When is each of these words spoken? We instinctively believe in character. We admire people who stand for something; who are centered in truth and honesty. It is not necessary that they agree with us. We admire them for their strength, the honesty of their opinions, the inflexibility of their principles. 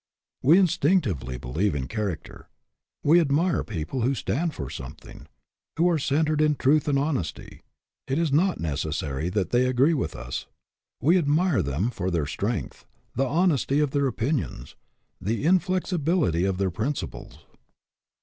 We 0.41 0.57
instinctively 0.57 1.37
believe 1.37 1.75
in 1.75 1.87
character. 1.87 2.49
We 3.03 3.19
admire 3.19 3.63
people 3.63 4.01
who 4.01 4.15
stand 4.15 4.55
for 4.55 4.67
something; 4.67 5.27
who 5.77 5.87
are 5.87 5.99
centered 5.99 6.41
in 6.41 6.55
truth 6.55 6.87
and 6.87 6.97
honesty. 6.97 7.61
It 8.07 8.17
is 8.17 8.31
not 8.33 8.59
necessary 8.59 9.29
that 9.29 9.51
they 9.51 9.67
agree 9.67 9.93
with 9.93 10.15
us. 10.15 10.47
We 11.03 11.19
admire 11.19 11.61
them 11.61 11.91
for 11.91 12.09
their 12.09 12.25
strength, 12.25 12.83
the 13.13 13.27
honesty 13.27 13.79
of 13.79 13.91
their 13.91 14.07
opinions, 14.07 14.75
the 15.21 15.45
inflexibility 15.45 16.45
of 16.45 16.57
their 16.57 16.71
principles. 16.71 17.45